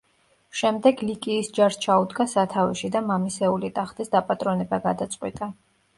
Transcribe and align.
შემდეგ 0.61 1.03
ლიკიის 1.09 1.51
ჯარს 1.57 1.77
ჩაუდგა 1.83 2.27
სათავეში 2.33 2.91
და 2.97 3.03
მამისეული 3.11 3.71
ტახტის 3.79 4.11
დაპატრონება 4.17 4.85
გადაწყვიტა. 4.87 5.53